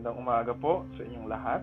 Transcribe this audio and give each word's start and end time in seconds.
Magandang 0.00 0.24
umaga 0.24 0.52
po 0.56 0.88
sa 0.96 1.04
inyong 1.04 1.28
lahat. 1.28 1.60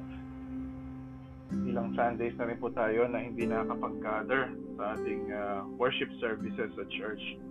Ilang 1.66 1.98
Sundays 1.98 2.38
na 2.38 2.46
rin 2.46 2.62
po 2.62 2.70
tayo 2.70 3.10
na 3.10 3.18
hindi 3.18 3.50
nakakapag-gather 3.50 4.54
sa 4.78 4.94
ating 4.94 5.34
uh, 5.34 5.66
worship 5.82 6.06
services 6.22 6.70
sa 6.78 6.86
church. 6.94 7.42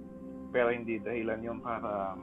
Pero 0.55 0.71
hindi 0.71 1.03
dahilan 1.03 1.43
yun 1.43 1.59
para 1.59 2.15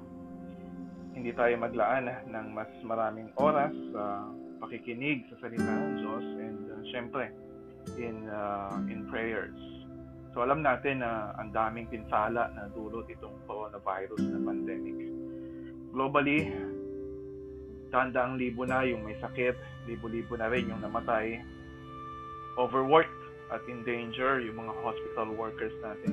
hindi 1.12 1.36
tayo 1.36 1.60
maglaan 1.60 2.08
ng 2.08 2.48
mas 2.56 2.72
maraming 2.88 3.36
oras 3.36 3.76
sa 3.92 4.32
pakikinig 4.64 5.28
sa 5.28 5.44
salita 5.44 5.68
ng 5.68 6.00
Diyos 6.00 6.26
and 6.40 6.64
uh, 6.72 6.80
syempre 6.88 7.36
in 8.00 8.32
uh, 8.32 8.80
in 8.88 9.04
prayers. 9.12 9.60
So 10.32 10.40
alam 10.40 10.64
natin 10.64 11.04
na 11.04 11.36
ang 11.36 11.52
daming 11.52 11.92
pinsala 11.92 12.48
na 12.56 12.72
dulot 12.72 13.12
itong 13.12 13.44
coronavirus 13.44 14.24
na 14.24 14.40
pandemic. 14.40 15.12
Globally, 15.92 16.48
tanda 17.94 18.26
libo 18.34 18.66
na 18.66 18.82
yung 18.82 19.06
may 19.06 19.14
sakit, 19.22 19.54
libo-libo 19.86 20.34
na 20.34 20.50
rin 20.50 20.66
yung 20.66 20.82
namatay 20.82 21.38
overworked 22.58 23.14
at 23.54 23.62
in 23.70 23.86
danger 23.86 24.42
yung 24.42 24.66
mga 24.66 24.74
hospital 24.82 25.30
workers 25.38 25.74
natin. 25.86 26.12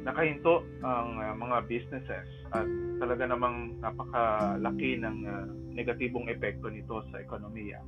Nakahinto 0.00 0.64
ang 0.80 1.20
uh, 1.20 1.36
mga 1.36 1.68
businesses 1.68 2.28
at 2.56 2.64
talaga 2.96 3.28
namang 3.28 3.76
napakalaki 3.84 4.96
ng 4.96 5.16
uh, 5.28 5.44
negatibong 5.76 6.32
epekto 6.32 6.72
nito 6.72 7.04
sa 7.12 7.20
ekonomiya. 7.20 7.84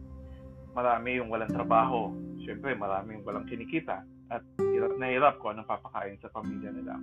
Marami 0.76 1.16
yung 1.16 1.32
walang 1.32 1.52
trabaho, 1.52 2.12
syempre 2.44 2.76
marami 2.76 3.16
yung 3.16 3.24
walang 3.24 3.48
kinikita 3.48 4.04
at 4.28 4.44
hirap 4.60 4.92
na 5.00 5.08
hirap 5.08 5.40
kung 5.40 5.56
anong 5.56 5.68
papakain 5.68 6.20
sa 6.20 6.28
pamilya 6.32 6.72
nila. 6.72 6.96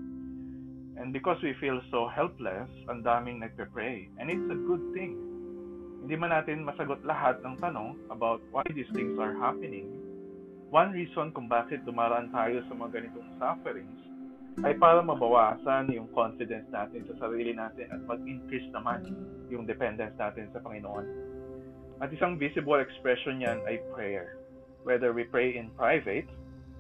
And 1.00 1.14
because 1.16 1.40
we 1.42 1.56
feel 1.62 1.80
so 1.90 2.12
helpless, 2.12 2.68
ang 2.92 3.08
daming 3.08 3.40
nagpe-pray. 3.40 4.12
And 4.20 4.28
it's 4.28 4.50
a 4.52 4.60
good 4.68 4.84
thing. 4.92 5.29
Hindi 6.00 6.16
man 6.16 6.32
natin 6.32 6.64
masagot 6.64 7.04
lahat 7.04 7.44
ng 7.44 7.60
tanong 7.60 7.96
about 8.10 8.40
why 8.50 8.64
these 8.72 8.90
things 8.96 9.20
are 9.20 9.36
happening, 9.36 10.00
One 10.70 10.94
reason 10.94 11.34
kung 11.34 11.50
bakit 11.50 11.82
dumaraan 11.82 12.30
tayo 12.30 12.62
sa 12.70 12.78
mga 12.78 13.02
ganitong 13.02 13.30
sufferings 13.42 14.02
ay 14.62 14.78
para 14.78 15.02
mabawasan 15.02 15.90
yung 15.90 16.06
confidence 16.14 16.70
natin 16.70 17.10
sa 17.10 17.26
sarili 17.26 17.58
natin 17.58 17.90
at 17.90 18.06
mag-increase 18.06 18.70
naman 18.70 19.02
yung 19.50 19.66
dependence 19.66 20.14
natin 20.22 20.46
sa 20.54 20.62
Panginoon. 20.62 21.10
At 22.06 22.14
isang 22.14 22.38
visible 22.38 22.78
expression 22.78 23.42
niyan 23.42 23.66
ay 23.66 23.82
prayer. 23.98 24.38
Whether 24.86 25.10
we 25.10 25.26
pray 25.26 25.58
in 25.58 25.74
private 25.74 26.30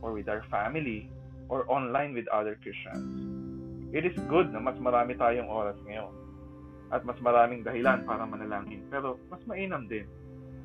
or 0.05 0.13
with 0.13 0.29
our 0.29 0.45
family 0.53 1.09
or 1.49 1.65
online 1.65 2.13
with 2.13 2.29
other 2.29 2.61
Christians. 2.61 3.09
It 3.89 4.05
is 4.05 4.13
good 4.29 4.53
na 4.53 4.61
mas 4.61 4.77
marami 4.77 5.17
tayong 5.17 5.49
oras 5.49 5.81
ngayon 5.89 6.13
at 6.89 7.05
mas 7.05 7.17
maraming 7.21 7.61
dahilan 7.61 8.01
para 8.05 8.25
manalangin. 8.25 8.81
Pero 8.89 9.21
mas 9.29 9.41
mainam 9.45 9.85
din 9.85 10.05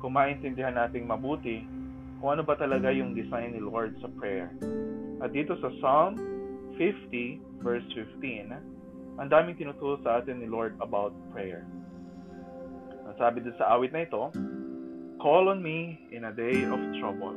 kung 0.01 0.13
maintindihan 0.13 0.75
nating 0.75 1.05
mabuti 1.05 1.65
kung 2.19 2.39
ano 2.39 2.43
ba 2.43 2.57
talaga 2.57 2.89
yung 2.89 3.13
design 3.13 3.53
ni 3.53 3.61
Lord 3.61 3.97
sa 4.01 4.09
prayer. 4.17 4.49
At 5.21 5.31
dito 5.35 5.53
sa 5.61 5.69
Psalm 5.81 6.17
50 6.77 7.61
verse 7.61 7.85
15, 7.93 9.21
ang 9.21 9.27
daming 9.31 9.55
tinuturo 9.55 10.01
sa 10.03 10.19
atin 10.19 10.43
ni 10.43 10.47
Lord 10.49 10.75
about 10.81 11.15
prayer. 11.31 11.63
Ang 13.05 13.15
sabi 13.21 13.45
din 13.45 13.55
sa 13.55 13.77
awit 13.77 13.93
na 13.93 14.03
ito, 14.03 14.33
Call 15.21 15.47
on 15.47 15.63
me 15.63 16.05
in 16.11 16.27
a 16.27 16.33
day 16.35 16.67
of 16.67 16.79
trouble. 16.99 17.33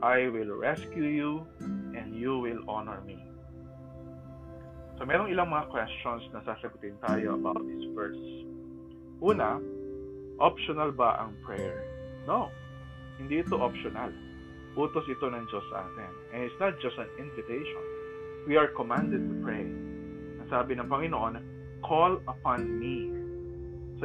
I 0.00 0.30
will 0.32 0.56
rescue 0.56 1.04
you 1.04 1.44
and 1.92 2.16
you 2.16 2.40
will 2.40 2.64
honor 2.70 3.02
me. 3.04 3.29
So 5.00 5.08
merong 5.08 5.32
ilang 5.32 5.48
mga 5.48 5.72
questions 5.72 6.28
na 6.36 6.44
sasagutin 6.44 6.92
tayo 7.00 7.40
about 7.40 7.56
this 7.64 7.88
verse. 7.96 8.20
Una, 9.24 9.56
optional 10.36 10.92
ba 10.92 11.24
ang 11.24 11.32
prayer? 11.40 11.88
No. 12.28 12.52
Hindi 13.16 13.40
ito 13.40 13.56
optional. 13.56 14.12
Utos 14.76 15.08
ito 15.08 15.24
ng 15.24 15.48
Diyos 15.48 15.64
sa 15.72 15.88
atin. 15.88 16.12
And 16.36 16.44
it's 16.44 16.60
not 16.60 16.76
just 16.84 17.00
an 17.00 17.08
invitation. 17.16 17.80
We 18.44 18.60
are 18.60 18.68
commanded 18.76 19.24
to 19.24 19.34
pray. 19.40 19.64
Ang 20.44 20.48
sabi 20.52 20.76
ng 20.76 20.84
Panginoon, 20.84 21.40
call 21.80 22.20
upon 22.28 22.68
me. 22.68 23.08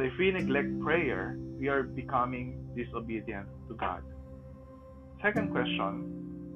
if 0.00 0.16
we 0.16 0.32
neglect 0.32 0.80
prayer, 0.80 1.36
we 1.60 1.68
are 1.68 1.84
becoming 1.84 2.56
disobedient 2.72 3.52
to 3.68 3.76
God. 3.76 4.00
Second 5.20 5.52
question, 5.52 6.08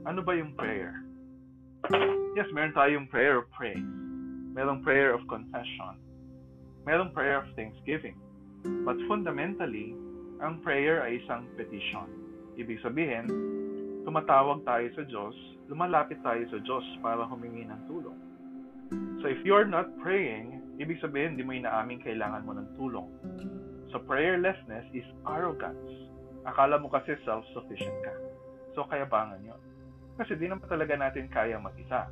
ano 0.09 0.25
ba 0.25 0.33
yung 0.33 0.57
prayer? 0.57 0.97
Yes, 2.33 2.49
meron 2.57 2.73
tayong 2.73 3.05
prayer 3.13 3.45
of 3.45 3.49
praise. 3.53 3.85
Merong 4.51 4.83
prayer 4.83 5.15
of 5.15 5.23
confession. 5.31 5.95
Merong 6.83 7.15
prayer 7.15 7.39
of 7.39 7.49
thanksgiving. 7.55 8.19
But 8.85 8.99
fundamentally, 9.07 9.95
ang 10.41 10.65
prayer 10.65 11.05
ay 11.07 11.23
isang 11.23 11.47
petition. 11.55 12.09
Ibig 12.59 12.83
sabihin, 12.83 13.29
tumatawag 14.03 14.67
tayo 14.67 14.89
sa 14.97 15.03
Diyos, 15.07 15.37
lumalapit 15.71 16.19
tayo 16.27 16.43
sa 16.51 16.59
Diyos 16.59 16.85
para 17.05 17.23
humingi 17.29 17.69
ng 17.69 17.81
tulong. 17.87 18.19
So 19.23 19.31
if 19.31 19.39
you're 19.47 19.69
not 19.69 19.87
praying, 20.03 20.59
ibig 20.83 20.99
sabihin 20.99 21.39
hindi 21.39 21.47
mo 21.47 21.55
inaamin 21.55 22.03
kailangan 22.03 22.43
mo 22.43 22.59
ng 22.59 22.69
tulong. 22.75 23.09
So 23.95 24.03
prayerlessness 24.03 24.89
is 24.91 25.07
arrogance. 25.31 26.11
Akala 26.43 26.81
mo 26.83 26.91
kasi 26.91 27.15
self-sufficient 27.23 27.99
ka. 28.03 28.15
So 28.75 28.89
kayabangan 28.91 29.45
yun. 29.47 29.61
Kasi 30.19 30.35
di 30.35 30.51
naman 30.51 30.67
talaga 30.67 30.99
natin 30.99 31.31
kaya 31.31 31.61
mag-isa. 31.61 32.11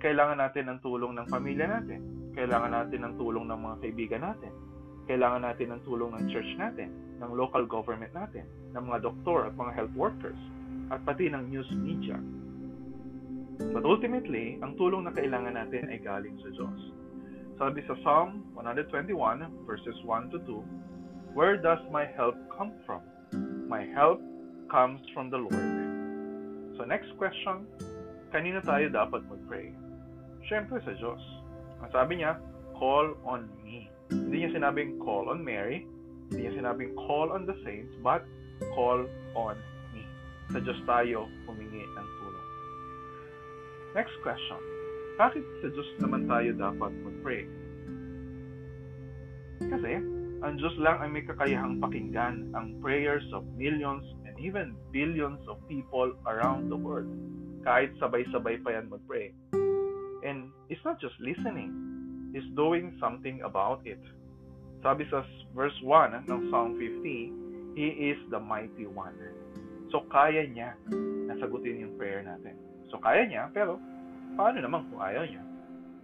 Kailangan 0.00 0.40
natin 0.40 0.64
ng 0.72 0.78
tulong 0.80 1.12
ng 1.14 1.26
pamilya 1.28 1.68
natin. 1.68 2.32
Kailangan 2.32 2.72
natin 2.72 3.00
ng 3.04 3.14
tulong 3.20 3.44
ng 3.46 3.60
mga 3.60 3.76
kaibigan 3.84 4.22
natin 4.24 4.52
kailangan 5.10 5.42
natin 5.42 5.74
ng 5.74 5.82
tulong 5.82 6.14
ng 6.14 6.30
church 6.30 6.46
natin, 6.54 6.94
ng 7.18 7.34
local 7.34 7.66
government 7.66 8.14
natin, 8.14 8.46
ng 8.78 8.82
mga 8.86 9.10
doktor 9.10 9.50
at 9.50 9.58
mga 9.58 9.74
health 9.74 9.94
workers, 9.98 10.38
at 10.94 11.02
pati 11.02 11.26
ng 11.26 11.50
news 11.50 11.66
media. 11.74 12.14
But 13.74 13.82
ultimately, 13.82 14.62
ang 14.62 14.78
tulong 14.78 15.10
na 15.10 15.12
kailangan 15.12 15.58
natin 15.58 15.90
ay 15.90 15.98
galing 15.98 16.38
sa 16.46 16.54
Diyos. 16.54 16.80
Sabi 17.58 17.82
sa 17.90 17.98
Psalm 18.06 18.54
121 18.54 19.10
verses 19.66 19.98
1 20.06 20.30
to 20.30 20.38
2, 20.46 21.34
Where 21.34 21.58
does 21.58 21.82
my 21.90 22.06
help 22.06 22.38
come 22.54 22.70
from? 22.86 23.02
My 23.66 23.82
help 23.90 24.22
comes 24.70 25.02
from 25.10 25.34
the 25.34 25.42
Lord. 25.42 25.74
So 26.78 26.86
next 26.86 27.10
question, 27.18 27.66
kanino 28.30 28.62
tayo 28.62 28.86
dapat 28.94 29.26
mag-pray? 29.26 29.89
Siyempre 30.46 30.80
sa 30.84 30.92
Diyos. 30.96 31.20
Ang 31.80 31.90
sabi 31.92 32.20
niya, 32.20 32.36
call 32.76 33.16
on 33.24 33.48
me. 33.60 33.88
Hindi 34.10 34.44
niya 34.44 34.56
sinabing 34.56 35.00
call 35.00 35.30
on 35.30 35.44
Mary, 35.44 35.86
hindi 36.28 36.48
niya 36.48 36.60
sinabing 36.60 36.96
call 36.96 37.30
on 37.30 37.46
the 37.46 37.56
saints, 37.62 37.92
but 38.00 38.24
call 38.74 39.04
on 39.36 39.56
me. 39.92 40.02
Sa 40.50 40.58
Diyos 40.60 40.80
tayo 40.88 41.28
humingi 41.46 41.84
ng 41.84 42.08
tulong. 42.20 42.48
Next 43.94 44.14
question. 44.24 44.60
Bakit 45.20 45.44
sa 45.60 45.68
Diyos 45.68 45.88
naman 46.00 46.24
tayo 46.24 46.50
dapat 46.56 46.92
mag-pray? 47.04 47.44
Kasi, 49.60 49.92
ang 50.40 50.56
Diyos 50.56 50.72
lang 50.80 51.04
ay 51.04 51.08
may 51.12 51.24
kakayahang 51.28 51.84
pakinggan 51.84 52.48
ang 52.56 52.80
prayers 52.80 53.28
of 53.36 53.44
millions 53.60 54.02
and 54.24 54.32
even 54.40 54.72
billions 54.88 55.38
of 55.44 55.60
people 55.68 56.16
around 56.24 56.72
the 56.72 56.78
world. 56.80 57.12
Kahit 57.60 57.92
sabay-sabay 58.00 58.64
pa 58.64 58.72
yan 58.72 58.88
mag-pray. 58.88 59.36
And 60.24 60.50
it's 60.68 60.82
not 60.84 61.00
just 61.00 61.14
listening 61.20 61.72
is 62.34 62.44
doing 62.54 62.94
something 63.00 63.42
about 63.42 63.82
it. 63.84 63.98
Sabi 64.80 65.04
sa 65.10 65.26
verse 65.52 65.74
1 65.82 66.30
ng 66.30 66.40
Psalm 66.48 66.78
50, 66.78 67.76
He 67.76 68.10
is 68.10 68.18
the 68.30 68.40
mighty 68.40 68.86
one. 68.86 69.14
So, 69.90 70.06
kaya 70.10 70.46
niya 70.46 70.74
na 71.26 71.34
sagutin 71.38 71.82
yung 71.82 71.94
prayer 71.98 72.22
natin. 72.22 72.54
So, 72.90 72.98
kaya 72.98 73.26
niya, 73.26 73.50
pero 73.50 73.78
paano 74.38 74.62
naman 74.62 74.86
kung 74.90 75.02
ayaw 75.02 75.26
niya? 75.26 75.42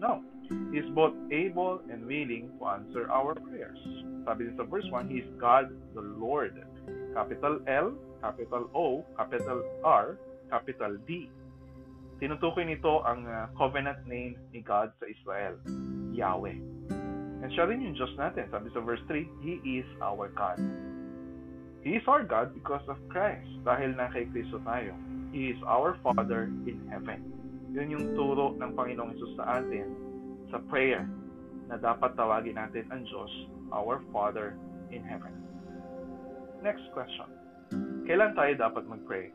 No. 0.02 0.22
He 0.70 0.78
is 0.78 0.86
both 0.94 1.14
able 1.34 1.82
and 1.90 2.06
willing 2.06 2.54
to 2.58 2.62
answer 2.70 3.10
our 3.10 3.34
prayers. 3.34 3.78
Sabi 4.22 4.46
sa 4.54 4.62
verse 4.66 4.86
1, 4.94 5.10
He 5.10 5.26
is 5.26 5.30
God 5.42 5.70
the 5.94 6.02
Lord. 6.02 6.54
Capital 7.14 7.58
L, 7.66 7.98
capital 8.22 8.70
O, 8.70 9.02
capital 9.18 9.62
R, 9.82 10.18
capital 10.50 10.98
D. 11.06 11.26
Tinutukoy 12.16 12.64
nito 12.64 13.04
ang 13.04 13.28
uh, 13.28 13.52
covenant 13.60 14.00
name 14.08 14.40
ni 14.48 14.64
God 14.64 14.88
sa 14.96 15.04
Israel. 15.04 15.60
Yahweh. 16.16 16.56
And 17.44 17.52
siya 17.52 17.68
rin 17.68 17.84
yung 17.84 17.92
Diyos 17.92 18.12
natin. 18.16 18.48
Sabi 18.48 18.72
sa 18.72 18.80
verse 18.80 19.04
3, 19.04 19.28
He 19.44 19.60
is 19.62 19.88
our 20.00 20.32
God. 20.32 20.56
He 21.84 21.94
is 22.00 22.04
our 22.08 22.24
God 22.24 22.56
because 22.56 22.82
of 22.88 22.96
Christ. 23.12 23.46
Dahil 23.62 23.94
na 23.94 24.08
kay 24.08 24.24
Kristo 24.32 24.58
tayo. 24.64 24.96
He 25.30 25.52
is 25.52 25.60
our 25.68 26.00
Father 26.00 26.48
in 26.64 26.80
heaven. 26.88 27.20
Yun 27.76 27.92
yung 27.92 28.06
turo 28.16 28.56
ng 28.56 28.72
Panginoong 28.72 29.12
Isus 29.14 29.36
sa 29.36 29.60
atin 29.60 29.86
sa 30.48 30.58
prayer 30.72 31.04
na 31.68 31.76
dapat 31.76 32.16
tawagin 32.16 32.56
natin 32.56 32.88
ang 32.88 33.04
Diyos, 33.04 33.32
our 33.70 34.00
Father 34.08 34.56
in 34.88 35.04
heaven. 35.04 35.34
Next 36.64 36.88
question. 36.96 37.28
Kailan 38.08 38.32
tayo 38.38 38.56
dapat 38.56 38.88
mag-pray? 38.88 39.28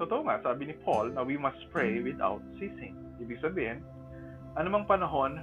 Totoo 0.00 0.24
nga, 0.24 0.40
sabi 0.40 0.72
ni 0.72 0.74
Paul 0.80 1.12
na 1.12 1.20
we 1.20 1.36
must 1.36 1.60
pray 1.68 2.00
without 2.00 2.40
ceasing. 2.56 2.96
Ibig 3.20 3.44
sabihin, 3.44 3.84
anumang 4.56 4.88
panahon, 4.88 5.36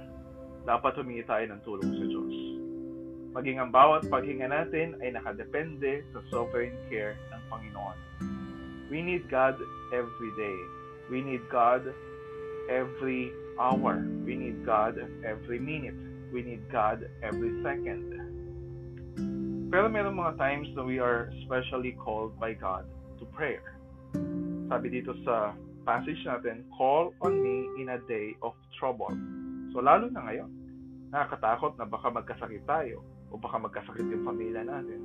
dapat 0.66 0.98
humingi 0.98 1.22
tayo 1.24 1.46
ng 1.46 1.62
tulong 1.62 1.94
sa 1.94 2.04
Diyos. 2.04 2.58
maging 3.38 3.62
ang 3.62 3.70
bawat 3.70 4.02
paghinga 4.10 4.50
natin 4.50 4.98
ay 4.98 5.14
nakadepende 5.14 6.02
sa 6.10 6.18
sovereign 6.26 6.74
care 6.90 7.14
ng 7.30 7.40
Panginoon. 7.46 7.98
We 8.90 8.98
need 8.98 9.30
God 9.30 9.54
every 9.94 10.32
day. 10.34 10.58
We 11.06 11.22
need 11.22 11.46
God 11.46 11.86
every 12.66 13.30
hour. 13.62 14.02
We 14.26 14.34
need 14.34 14.66
God 14.66 14.98
every 15.22 15.62
minute. 15.62 15.94
We 16.34 16.42
need 16.42 16.66
God 16.72 17.06
every 17.22 17.62
second. 17.62 18.10
Pero 19.70 19.86
meron 19.86 20.18
mga 20.18 20.34
times 20.40 20.66
na 20.74 20.82
we 20.82 20.98
are 20.98 21.30
specially 21.46 21.94
called 21.94 22.34
by 22.42 22.58
God 22.58 22.90
to 23.20 23.24
prayer. 23.30 23.77
Sabi 24.68 24.92
dito 24.92 25.16
sa 25.24 25.56
passage 25.88 26.20
natin, 26.28 26.68
call 26.76 27.16
on 27.24 27.40
me 27.40 27.64
in 27.80 27.88
a 27.88 28.00
day 28.04 28.36
of 28.44 28.52
trouble. 28.76 29.08
So 29.72 29.80
lalo 29.80 30.12
na 30.12 30.28
ngayon, 30.28 30.50
nakakatakot 31.08 31.80
na 31.80 31.88
baka 31.88 32.12
magkasakit 32.12 32.68
tayo 32.68 33.00
o 33.32 33.40
baka 33.40 33.56
magkasakit 33.56 34.04
yung 34.12 34.28
pamilya 34.28 34.68
natin. 34.68 35.00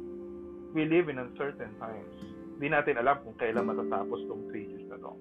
We 0.76 0.84
live 0.84 1.08
in 1.08 1.16
uncertain 1.16 1.72
times. 1.80 2.16
Hindi 2.60 2.68
natin 2.76 3.00
alam 3.00 3.24
kung 3.24 3.40
kailan 3.40 3.64
matatapos 3.64 4.28
tong 4.28 4.52
crisis 4.52 4.84
na 4.92 5.00
to. 5.00 5.16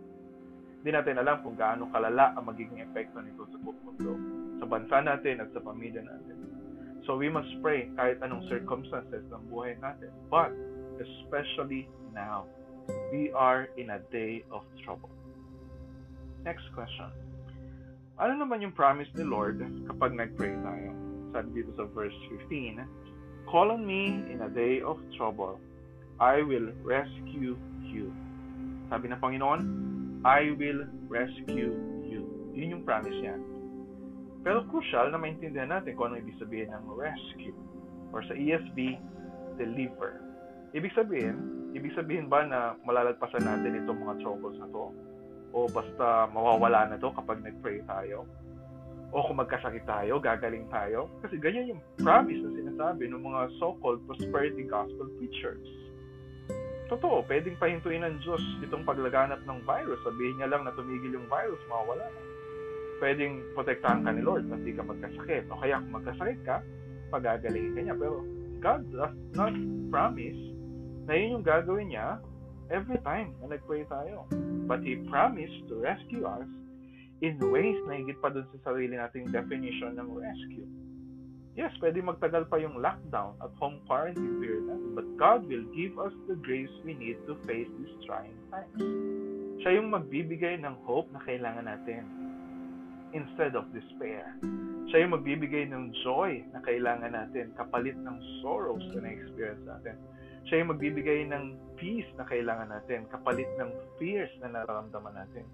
Hindi 0.83 0.91
natin 0.91 1.23
alam 1.23 1.47
kung 1.47 1.55
gaano 1.55 1.87
kalala 1.95 2.35
ang 2.35 2.51
magiging 2.51 2.83
epekto 2.83 3.23
nito 3.23 3.47
sa 3.47 3.59
buong 3.63 3.79
mundo, 3.87 4.19
sa 4.59 4.67
bansa 4.67 4.99
natin 5.07 5.39
at 5.39 5.55
sa 5.55 5.63
pamilya 5.63 6.03
natin. 6.03 6.35
So 7.07 7.15
we 7.15 7.31
must 7.31 7.51
pray 7.63 7.91
kahit 7.95 8.19
anong 8.23 8.47
circumstances 8.51 9.23
ng 9.31 9.43
buhay 9.51 9.79
natin. 9.79 10.11
But 10.27 10.51
especially 10.99 11.87
now, 12.11 12.51
we 13.13 13.31
are 13.33 13.69
in 13.77 13.91
a 13.91 14.01
day 14.11 14.45
of 14.51 14.63
trouble. 14.85 15.11
Next 16.43 16.67
question. 16.75 17.11
Ano 18.19 18.39
naman 18.39 18.63
yung 18.63 18.75
promise 18.75 19.09
ni 19.15 19.25
Lord 19.25 19.63
kapag 19.89 20.15
nag-pray 20.15 20.55
tayo? 20.63 20.91
Sabi 21.33 21.49
dito 21.63 21.73
sa 21.79 21.89
verse 21.91 22.15
15, 22.49 22.83
Call 23.49 23.73
on 23.75 23.83
me 23.83 24.23
in 24.31 24.45
a 24.45 24.51
day 24.51 24.81
of 24.81 25.01
trouble. 25.19 25.59
I 26.23 26.43
will 26.45 26.71
rescue 26.87 27.59
you. 27.83 28.07
Sabi 28.93 29.11
ng 29.11 29.19
Panginoon, 29.19 29.61
I 30.23 30.55
will 30.55 30.87
rescue 31.11 31.75
you. 32.07 32.23
Yun 32.55 32.79
yung 32.79 32.85
promise 32.87 33.17
niya. 33.19 33.37
Pero 34.43 34.67
crucial 34.71 35.11
na 35.11 35.19
maintindihan 35.19 35.71
natin 35.71 35.95
kung 35.95 36.13
ano 36.13 36.23
ibig 36.23 36.39
sabihin 36.39 36.71
ng 36.71 36.85
rescue. 36.95 37.55
Or 38.15 38.23
sa 38.27 38.35
ESV, 38.35 38.99
deliver. 39.57 40.21
Ibig 40.75 40.93
sabihin, 40.95 41.62
ibig 41.73 41.97
sabihin 41.97 42.29
ba 42.29 42.45
na 42.45 42.77
malalagpasan 42.85 43.45
natin 43.45 43.83
itong 43.85 44.01
mga 44.05 44.21
troubles 44.21 44.57
na 44.61 44.69
to? 44.69 44.93
O 45.53 45.69
basta 45.69 46.29
mawawala 46.33 46.93
na 46.93 46.97
to 47.01 47.13
kapag 47.13 47.45
nag-pray 47.45 47.85
tayo? 47.85 48.25
O 49.13 49.21
kung 49.29 49.41
magkasakit 49.41 49.85
tayo, 49.85 50.17
gagaling 50.17 50.65
tayo? 50.73 51.09
Kasi 51.21 51.37
ganyan 51.37 51.77
yung 51.77 51.83
promise 52.01 52.41
na 52.41 52.57
sinasabi 52.57 53.13
ng 53.13 53.21
mga 53.21 53.41
so-called 53.61 54.01
prosperity 54.09 54.65
gospel 54.65 55.09
preachers. 55.21 55.69
Totoo, 56.89 57.25
pwedeng 57.29 57.57
pahintuin 57.61 58.05
ng 58.05 58.21
Diyos 58.25 58.41
itong 58.65 58.85
paglaganap 58.85 59.45
ng 59.45 59.59
virus. 59.65 60.01
Sabihin 60.05 60.41
niya 60.41 60.49
lang 60.53 60.65
na 60.65 60.73
tumigil 60.77 61.17
yung 61.17 61.29
virus, 61.29 61.61
mawawala 61.69 62.05
na 62.09 62.21
pwedeng 63.03 63.43
protektahan 63.59 64.07
ka 64.07 64.11
ni 64.15 64.23
Lord 64.23 64.47
na 64.47 64.55
hindi 64.55 64.79
ka 64.79 64.87
magkasakit. 64.87 65.51
O 65.51 65.59
kaya 65.59 65.83
kung 65.83 65.93
magkasakit 65.99 66.41
ka, 66.47 66.57
pagagalingin 67.11 67.75
ka 67.75 67.81
niya. 67.83 67.97
Pero 67.99 68.23
God 68.63 68.81
does 68.95 69.17
not 69.35 69.55
promise 69.91 70.52
na 71.07 71.13
yun 71.19 71.41
yung 71.41 71.47
gagawin 71.47 71.91
niya 71.91 72.19
every 72.73 72.99
time 73.03 73.35
na 73.43 73.53
nag-pray 73.53 73.85
tayo. 73.87 74.25
But 74.67 74.87
He 74.87 75.03
promised 75.11 75.67
to 75.69 75.83
rescue 75.83 76.25
us 76.25 76.47
in 77.23 77.39
ways 77.39 77.79
na 77.87 78.03
higit 78.03 78.19
pa 78.19 78.35
dun 78.35 78.47
sa 78.51 78.73
sarili 78.73 78.99
nating 78.99 79.31
definition 79.31 79.95
ng 79.95 80.09
rescue. 80.11 80.67
Yes, 81.53 81.71
pwede 81.85 82.01
magtagal 82.01 82.49
pa 82.49 82.57
yung 82.57 82.81
lockdown 82.81 83.37
at 83.45 83.53
home 83.61 83.77
quarantine 83.85 84.41
period 84.41 84.73
natin, 84.73 84.97
but 84.97 85.05
God 85.21 85.45
will 85.45 85.69
give 85.77 86.01
us 86.01 86.17
the 86.25 86.33
grace 86.41 86.73
we 86.81 86.97
need 86.97 87.21
to 87.29 87.37
face 87.45 87.69
these 87.77 87.97
trying 88.09 88.33
times. 88.49 88.81
Siya 89.61 89.77
yung 89.79 89.93
magbibigay 89.93 90.59
ng 90.65 90.75
hope 90.89 91.13
na 91.13 91.21
kailangan 91.23 91.69
natin 91.69 92.09
instead 93.13 93.53
of 93.53 93.69
despair. 93.77 94.33
Siya 94.89 95.05
yung 95.05 95.13
magbibigay 95.13 95.69
ng 95.69 95.93
joy 96.01 96.41
na 96.57 96.65
kailangan 96.65 97.13
natin 97.13 97.53
kapalit 97.55 98.01
ng 98.01 98.17
sorrows 98.41 98.83
na 98.97 99.05
na-experience 99.05 99.63
natin. 99.69 100.01
Siya 100.49 100.63
yung 100.63 100.75
magbibigay 100.75 101.29
ng 101.31 101.77
peace 101.79 102.09
na 102.19 102.27
kailangan 102.27 102.71
natin 102.71 103.07
kapalit 103.11 103.49
ng 103.59 103.71
fears 103.99 104.31
na 104.43 104.51
nararamdaman 104.51 105.15
natin. 105.15 105.47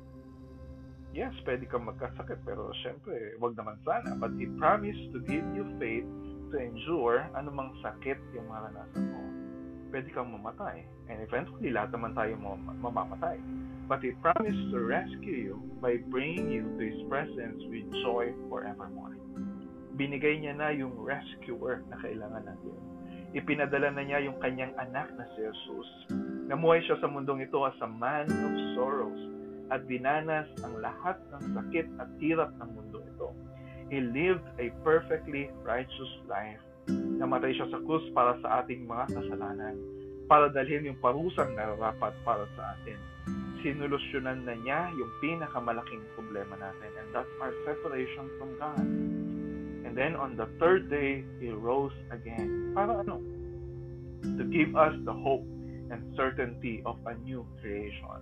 Yes, 1.16 1.32
pwede 1.48 1.64
kang 1.64 1.88
magkasakit 1.88 2.44
pero 2.44 2.68
syempre, 2.84 3.36
wag 3.40 3.56
naman 3.56 3.80
sana. 3.84 4.16
But 4.16 4.36
He 4.36 4.48
promised 4.60 5.12
to 5.16 5.24
give 5.24 5.44
you 5.56 5.64
faith 5.80 6.08
to 6.52 6.56
endure 6.56 7.24
anumang 7.36 7.72
sakit 7.80 8.20
yung 8.36 8.46
maranasan 8.48 9.04
mo. 9.12 9.20
Pwede 9.88 10.12
kang 10.12 10.32
mamatay. 10.32 10.84
And 11.08 11.24
eventually, 11.24 11.72
lahat 11.72 11.96
naman 11.96 12.12
tayo 12.12 12.36
mamamatay 12.84 13.40
but 13.88 14.04
He 14.04 14.12
promised 14.20 14.70
to 14.70 14.78
rescue 14.80 15.48
you 15.48 15.56
by 15.80 15.96
bringing 16.12 16.52
you 16.52 16.62
to 16.76 16.82
His 16.84 17.00
presence 17.08 17.64
with 17.72 17.88
joy 18.04 18.36
forevermore. 18.52 19.16
Binigay 19.96 20.44
niya 20.44 20.54
na 20.54 20.68
yung 20.76 20.92
rescuer 21.00 21.82
na 21.88 21.96
kailangan 22.04 22.44
natin. 22.44 22.78
Ipinadala 23.36 23.92
na 23.92 24.02
niya 24.04 24.24
yung 24.24 24.40
kanyang 24.40 24.72
anak 24.80 25.12
na 25.16 25.24
si 25.36 25.44
Jesus. 25.44 25.88
Namuhay 26.48 26.80
siya 26.84 26.96
sa 27.00 27.08
mundong 27.10 27.44
ito 27.44 27.60
as 27.64 27.76
a 27.84 27.90
man 27.90 28.24
of 28.28 28.52
sorrows 28.72 29.20
at 29.68 29.84
dinanas 29.84 30.48
ang 30.64 30.80
lahat 30.80 31.20
ng 31.36 31.42
sakit 31.52 31.86
at 32.00 32.08
hirap 32.24 32.50
ng 32.56 32.70
mundo 32.72 33.04
ito. 33.04 33.28
He 33.92 34.00
lived 34.00 34.44
a 34.56 34.72
perfectly 34.80 35.52
righteous 35.60 36.12
life. 36.24 36.60
Namatay 36.88 37.52
siya 37.52 37.68
sa 37.68 37.80
krus 37.84 38.04
para 38.16 38.40
sa 38.40 38.64
ating 38.64 38.88
mga 38.88 39.12
kasalanan, 39.12 39.76
para 40.24 40.48
dalhin 40.48 40.88
yung 40.88 41.00
parusang 41.04 41.52
nararapat 41.52 42.16
para 42.24 42.48
sa 42.56 42.72
atin 42.80 42.96
sinulusyonan 43.62 44.46
na 44.46 44.54
niya 44.54 44.90
yung 44.94 45.10
pinakamalaking 45.18 46.02
problema 46.14 46.54
natin 46.58 46.90
and 46.94 47.08
that's 47.10 47.30
our 47.42 47.52
separation 47.66 48.30
from 48.38 48.50
God. 48.58 49.17
And 49.88 49.96
then 49.96 50.20
on 50.20 50.36
the 50.36 50.44
third 50.60 50.92
day, 50.92 51.24
He 51.40 51.48
rose 51.48 51.96
again. 52.12 52.76
Para 52.76 53.00
ano? 53.00 53.24
To 54.20 54.44
give 54.44 54.76
us 54.76 54.92
the 55.08 55.16
hope 55.16 55.48
and 55.88 56.12
certainty 56.12 56.84
of 56.84 57.00
a 57.08 57.16
new 57.24 57.48
creation. 57.64 58.20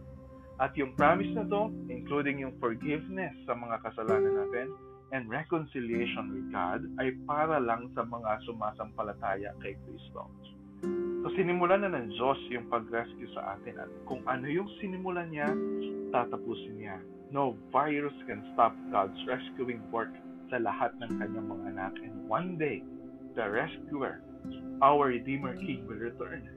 At 0.63 0.79
yung 0.79 0.95
promise 0.95 1.27
na 1.35 1.43
to, 1.51 1.75
including 1.91 2.39
yung 2.39 2.55
forgiveness 2.63 3.35
sa 3.51 3.59
mga 3.59 3.83
kasalanan 3.83 4.47
natin 4.47 4.67
and 5.11 5.27
reconciliation 5.27 6.39
with 6.39 6.47
God, 6.55 6.87
ay 7.03 7.19
para 7.27 7.59
lang 7.59 7.91
sa 7.99 8.07
mga 8.07 8.47
sumasampalataya 8.47 9.51
kay 9.59 9.75
Kristo. 9.91 10.31
So, 11.27 11.35
sinimulan 11.35 11.83
na 11.83 11.91
ng 11.99 12.15
Diyos 12.15 12.39
yung 12.55 12.71
pag-rescue 12.71 13.27
sa 13.35 13.59
atin 13.59 13.83
at 13.83 13.91
kung 14.07 14.23
ano 14.31 14.47
yung 14.47 14.71
sinimulan 14.79 15.35
niya, 15.35 15.51
tatapusin 16.15 16.79
niya. 16.79 17.03
No 17.35 17.59
virus 17.75 18.15
can 18.31 18.47
stop 18.55 18.71
God's 18.95 19.19
rescuing 19.27 19.83
work 19.91 20.15
sa 20.51 20.59
lahat 20.63 20.95
ng 21.03 21.11
kanyang 21.19 21.49
mga 21.49 21.65
anak. 21.77 21.95
And 22.01 22.15
one 22.31 22.57
day, 22.57 22.83
the 23.35 23.47
rescuer, 23.47 24.23
our 24.81 25.13
Redeemer 25.13 25.57
King 25.57 25.85
will 25.87 26.01
return. 26.01 26.49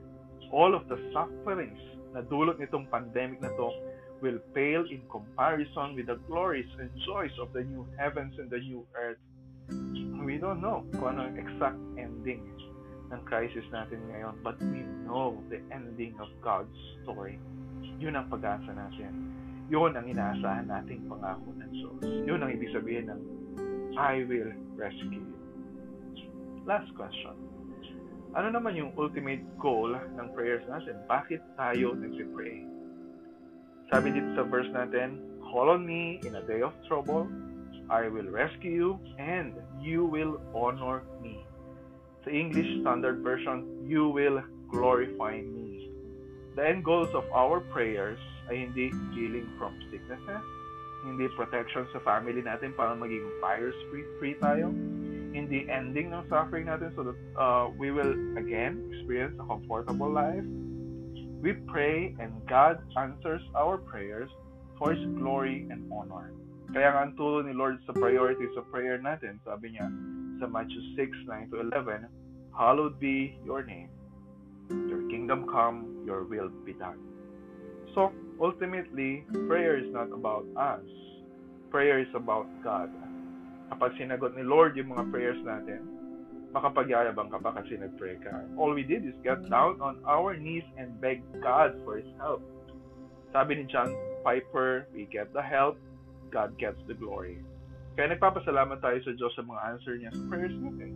All 0.50 0.74
of 0.74 0.86
the 0.90 0.98
sufferings 1.14 1.78
na 2.14 2.26
dulot 2.26 2.58
nitong 2.58 2.90
pandemic 2.90 3.38
na 3.38 3.52
to 3.54 3.70
will 4.20 4.38
pale 4.52 4.84
in 4.88 5.00
comparison 5.08 5.96
with 5.96 6.06
the 6.10 6.18
glories 6.28 6.68
and 6.76 6.90
joys 7.06 7.32
of 7.40 7.52
the 7.56 7.64
new 7.64 7.86
heavens 7.96 8.36
and 8.36 8.50
the 8.52 8.60
new 8.60 8.84
earth. 8.92 9.20
We 10.20 10.36
don't 10.36 10.60
know 10.60 10.84
kung 10.98 11.16
ano 11.16 11.32
yung 11.32 11.38
exact 11.40 11.80
ending 11.96 12.44
ng 13.10 13.22
crisis 13.26 13.64
natin 13.74 13.98
ngayon, 14.12 14.44
but 14.44 14.60
we 14.70 14.84
know 15.08 15.40
the 15.48 15.58
ending 15.72 16.14
of 16.22 16.30
God's 16.44 16.76
story. 17.02 17.40
Yun 17.98 18.14
ang 18.14 18.30
pag-asa 18.30 18.70
natin. 18.70 19.34
Yun 19.70 19.94
ang 19.94 20.06
inaasahan 20.06 20.66
nating 20.68 21.06
pangako 21.08 21.50
ng 21.56 21.70
Diyos. 21.72 22.02
Yun 22.26 22.42
ang 22.42 22.50
ibig 22.52 22.70
sabihin 22.74 23.10
ng 23.10 23.20
I 23.98 24.26
will 24.28 24.52
rescue 24.76 25.22
you. 25.24 25.36
Last 26.66 26.92
question. 26.94 27.34
Ano 28.36 28.54
naman 28.54 28.78
yung 28.78 28.94
ultimate 28.94 29.42
goal 29.58 29.90
ng 29.90 30.26
prayers 30.36 30.62
natin? 30.70 31.02
Bakit 31.10 31.42
tayo 31.58 31.98
nagsi-pray? 31.98 32.62
Sabi 33.90 34.14
dito 34.14 34.30
sa 34.38 34.46
verse 34.46 34.70
natin, 34.70 35.18
Call 35.50 35.66
on 35.66 35.82
me 35.82 36.22
in 36.22 36.38
a 36.38 36.44
day 36.46 36.62
of 36.62 36.70
trouble, 36.86 37.26
I 37.90 38.06
will 38.06 38.30
rescue 38.30 38.70
you, 38.70 38.90
and 39.18 39.58
you 39.82 40.06
will 40.06 40.38
honor 40.54 41.02
me 41.18 41.42
sa 42.24 42.30
English 42.30 42.68
Standard 42.84 43.24
Version, 43.24 43.64
you 43.88 44.08
will 44.08 44.44
glorify 44.68 45.40
me. 45.40 45.88
The 46.56 46.68
end 46.68 46.84
goals 46.84 47.08
of 47.16 47.24
our 47.32 47.64
prayers 47.72 48.20
ay 48.52 48.68
hindi 48.68 48.92
healing 49.16 49.48
from 49.56 49.72
sicknesses, 49.88 50.44
hindi 51.04 51.28
protection 51.32 51.88
sa 51.92 52.00
family 52.04 52.44
natin 52.44 52.76
para 52.76 52.92
maging 52.92 53.24
virus-free 53.40 54.06
free 54.20 54.36
tayo, 54.38 54.72
hindi 55.30 55.64
ending 55.70 56.10
ng 56.12 56.26
suffering 56.28 56.66
natin 56.66 56.92
so 56.98 57.06
that 57.06 57.18
uh, 57.38 57.66
we 57.78 57.94
will 57.94 58.12
again 58.36 58.82
experience 58.92 59.36
a 59.38 59.44
comfortable 59.46 60.10
life. 60.10 60.44
We 61.40 61.56
pray 61.72 62.12
and 62.20 62.36
God 62.44 62.84
answers 63.00 63.40
our 63.56 63.80
prayers 63.80 64.28
for 64.76 64.92
His 64.92 65.00
glory 65.16 65.64
and 65.72 65.88
honor. 65.88 66.36
Kaya 66.70 66.94
nga 66.94 67.00
ang 67.02 67.18
turo 67.18 67.42
ni 67.42 67.50
Lord 67.50 67.82
sa 67.88 67.96
priorities 67.96 68.54
of 68.54 68.68
prayer 68.70 69.00
natin, 69.00 69.42
sabi 69.42 69.74
niya, 69.74 69.90
sa 70.38 70.46
Matthew 70.46 70.80
6, 70.94 71.26
9 71.26 71.50
to 71.52 71.66
11, 71.66 72.06
hallowed 72.54 72.96
be 73.02 73.34
your 73.42 73.66
name. 73.66 73.90
Your 74.86 75.02
kingdom 75.10 75.50
come, 75.50 76.06
your 76.06 76.22
will 76.24 76.48
be 76.62 76.72
done. 76.78 76.96
So, 77.92 78.14
ultimately, 78.40 79.22
prayer 79.46 79.76
is 79.76 79.92
not 79.92 80.08
about 80.10 80.48
us. 80.56 80.82
Prayer 81.70 82.00
is 82.00 82.10
about 82.16 82.48
God. 82.64 82.90
Kapag 83.70 83.94
sinagot 84.00 84.34
ni 84.34 84.42
Lord 84.42 84.74
yung 84.74 84.90
mga 84.90 85.12
prayers 85.14 85.38
natin, 85.46 85.86
makapagyayabang 86.50 87.30
ka 87.30 87.38
pa 87.38 87.54
kasi 87.54 87.78
nag-pray 87.78 88.18
ka. 88.18 88.42
All 88.58 88.74
we 88.74 88.82
did 88.82 89.06
is 89.06 89.14
get 89.22 89.38
down 89.46 89.78
on 89.78 90.02
our 90.02 90.34
knees 90.34 90.66
and 90.74 90.98
beg 90.98 91.22
God 91.38 91.78
for 91.86 92.02
His 92.02 92.10
help. 92.18 92.42
Sabi 93.30 93.62
ni 93.62 93.64
John 93.70 93.94
Piper, 94.26 94.90
we 94.90 95.06
get 95.06 95.30
the 95.30 95.44
help, 95.44 95.78
God 96.34 96.58
gets 96.58 96.82
the 96.90 96.98
glory. 96.98 97.38
Kaya 97.94 98.18
nagpapasalamat 98.18 98.82
tayo 98.82 98.98
sa 99.06 99.12
Diyos 99.14 99.30
sa 99.38 99.46
mga 99.46 99.60
answer 99.70 99.94
niya 99.94 100.10
sa 100.10 100.22
prayers 100.26 100.56
natin. 100.58 100.90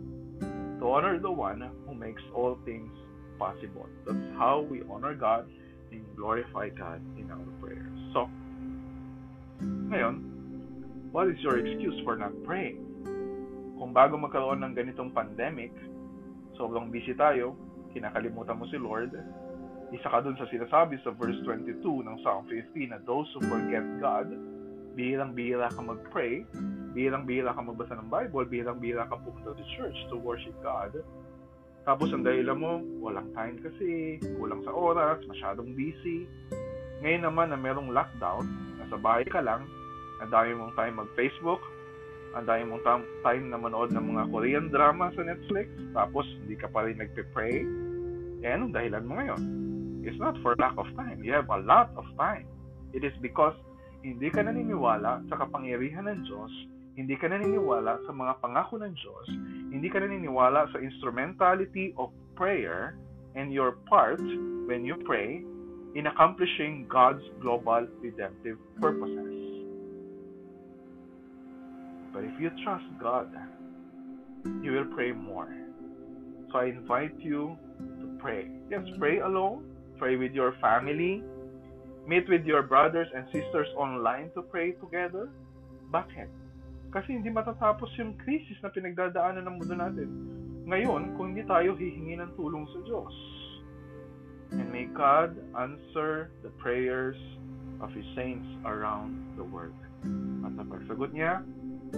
To 0.83 0.91
honor 0.91 1.15
the 1.15 1.31
one 1.31 1.63
who 1.87 1.95
makes 1.95 2.23
all 2.35 2.59
things 2.67 2.91
possible. 3.39 3.87
That's 4.03 4.27
how 4.35 4.67
we 4.67 4.83
honor 4.91 5.15
God 5.15 5.47
and 5.99 6.05
glorify 6.15 6.67
God 6.69 6.99
in 7.15 7.31
our 7.31 7.47
prayers. 7.63 7.99
So, 8.11 8.27
ngayon, 9.63 10.23
what 11.15 11.31
is 11.31 11.39
your 11.39 11.59
excuse 11.59 11.95
for 12.03 12.19
not 12.19 12.35
praying? 12.43 12.83
Kung 13.75 13.91
bago 13.95 14.19
magkaroon 14.19 14.63
ng 14.63 14.73
ganitong 14.75 15.11
pandemic, 15.11 15.71
sobrang 16.55 16.91
busy 16.91 17.15
tayo, 17.15 17.55
kinakalimutan 17.91 18.55
mo 18.59 18.67
si 18.67 18.79
Lord, 18.79 19.15
isa 19.95 20.07
ka 20.11 20.19
dun 20.19 20.35
sa 20.35 20.47
sinasabi 20.51 20.99
sa 21.03 21.15
verse 21.15 21.39
22 21.47 21.83
ng 21.83 22.17
Psalm 22.23 22.43
15 22.49 22.91
na 22.91 22.99
those 23.07 23.27
who 23.35 23.43
forget 23.47 23.83
God, 23.99 24.27
bilang-bira 24.95 25.71
ka 25.71 25.81
mag-pray, 25.83 26.47
bilang-bira 26.95 27.51
ka 27.51 27.61
magbasa 27.63 27.99
ng 27.99 28.07
Bible, 28.07 28.47
bilang-bira 28.47 29.07
ka 29.07 29.19
pumunta 29.19 29.55
to 29.55 29.65
church 29.75 29.95
to 30.07 30.15
worship 30.15 30.55
God. 30.63 30.95
Tapos 31.85 32.09
ang 32.09 32.25
dahilan 32.25 32.57
mo, 32.57 32.81
walang 32.97 33.29
time 33.37 33.61
kasi, 33.61 34.17
kulang 34.41 34.65
sa 34.65 34.73
oras, 34.73 35.21
masyadong 35.29 35.77
busy. 35.77 36.25
Ngayon 37.05 37.29
naman 37.29 37.53
na 37.53 37.57
merong 37.61 37.93
lockdown, 37.93 38.49
nasa 38.81 38.97
bahay 38.97 39.21
ka 39.29 39.37
lang, 39.45 39.69
ang 40.17 40.33
dami 40.33 40.57
mong 40.57 40.73
time 40.73 40.97
mag-Facebook, 40.97 41.61
ang 42.33 42.49
dami 42.49 42.65
mong 42.65 42.81
time 43.21 43.45
na 43.53 43.61
manood 43.61 43.93
ng 43.93 44.01
mga 44.01 44.23
Korean 44.33 44.65
drama 44.73 45.13
sa 45.13 45.21
Netflix, 45.21 45.69
tapos 45.93 46.25
hindi 46.41 46.57
ka 46.57 46.73
pa 46.73 46.89
rin 46.89 46.97
nagpe-pray, 46.97 47.61
eh 48.41 48.49
anong 48.49 48.73
dahilan 48.73 49.05
mo 49.05 49.21
ngayon? 49.21 49.41
It's 50.01 50.17
not 50.17 50.37
for 50.41 50.57
lack 50.57 50.77
of 50.81 50.89
time. 50.97 51.21
You 51.21 51.33
have 51.33 51.49
a 51.49 51.61
lot 51.61 51.93
of 51.97 52.05
time. 52.17 52.45
It 52.93 53.01
is 53.01 53.13
because 53.21 53.57
hindi 54.05 54.29
ka 54.29 54.41
naniniwala 54.45 55.25
sa 55.29 55.35
kapangyarihan 55.37 56.05
ng 56.05 56.29
Diyos, 56.29 56.53
hindi 56.95 57.15
ka 57.19 57.27
naniniwala 57.27 58.07
sa 58.07 58.11
mga 58.15 58.39
pangako 58.39 58.79
ng 58.79 58.95
Diyos, 58.95 59.27
hindi 59.71 59.91
ka 59.91 59.99
naniniwala 59.99 60.71
sa 60.71 60.79
instrumentality 60.79 61.91
of 61.99 62.15
prayer 62.39 62.95
and 63.35 63.51
your 63.51 63.75
part 63.91 64.23
when 64.67 64.87
you 64.87 64.95
pray 65.03 65.43
in 65.95 66.07
accomplishing 66.07 66.87
God's 66.87 67.23
global 67.43 67.83
redemptive 67.99 68.55
purposes. 68.79 69.35
But 72.15 72.23
if 72.23 72.39
you 72.39 72.47
trust 72.63 72.87
God, 72.99 73.27
you 74.63 74.71
will 74.71 74.87
pray 74.95 75.11
more. 75.11 75.51
So 76.51 76.59
I 76.63 76.71
invite 76.71 77.19
you 77.19 77.59
to 77.99 78.05
pray. 78.23 78.47
Yes, 78.71 78.87
pray 78.99 79.19
alone, 79.19 79.67
pray 79.99 80.15
with 80.15 80.31
your 80.31 80.55
family, 80.63 81.23
meet 82.07 82.29
with 82.29 82.45
your 82.45 82.63
brothers 82.63 83.07
and 83.11 83.25
sisters 83.35 83.67
online 83.75 84.31
to 84.35 84.41
pray 84.47 84.71
together. 84.79 85.27
Bakit? 85.91 86.44
Kasi 86.95 87.19
hindi 87.19 87.27
matatapos 87.27 87.91
yung 87.99 88.15
crisis 88.23 88.55
na 88.63 88.71
pinagdadaanan 88.71 89.43
ng 89.43 89.55
mundo 89.59 89.75
natin. 89.75 90.07
Ngayon, 90.63 91.19
kung 91.19 91.35
hindi 91.35 91.43
tayo 91.43 91.75
hihingi 91.75 92.15
ng 92.23 92.31
tulong 92.39 92.63
sa 92.71 92.79
Diyos. 92.87 93.15
And 94.55 94.71
may 94.71 94.87
God 94.87 95.35
answer 95.59 96.31
the 96.39 96.55
prayers 96.55 97.19
of 97.83 97.91
His 97.91 98.07
saints 98.15 98.47
around 98.63 99.35
the 99.35 99.43
world. 99.43 99.75
At 100.47 100.55
sa 100.55 100.63
pagsagot 100.63 101.11
niya, 101.11 101.43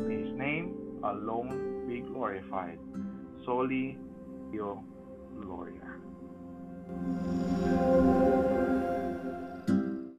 may 0.02 0.18
His 0.26 0.34
name 0.34 0.74
alone 1.06 1.86
be 1.86 2.02
glorified. 2.02 2.82
Soli 3.46 3.94
Dio 4.50 4.82
Gloria. 5.38 5.86